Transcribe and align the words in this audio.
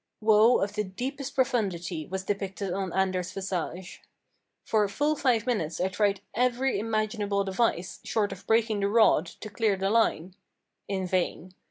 Woe, 0.19 0.57
of 0.61 0.73
the 0.73 0.83
deepest 0.83 1.35
profundity, 1.35 2.07
was 2.07 2.23
depicted 2.23 2.73
on 2.73 2.91
Anders' 2.91 3.31
visage! 3.33 4.01
For 4.65 4.87
full 4.87 5.15
five 5.15 5.45
minutes 5.45 5.79
I 5.79 5.89
tried 5.89 6.21
every 6.33 6.79
imaginable 6.79 7.43
device, 7.43 7.99
short 8.03 8.31
of 8.31 8.47
breaking 8.47 8.79
the 8.79 8.87
rod, 8.89 9.27
to 9.27 9.47
clear 9.47 9.77
the 9.77 9.91
line 9.91 10.33
in 10.87 11.05
vain. 11.05 11.53